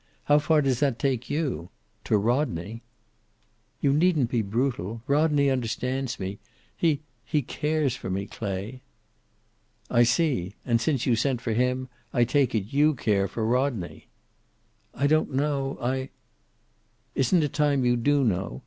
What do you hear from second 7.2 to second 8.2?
he cares for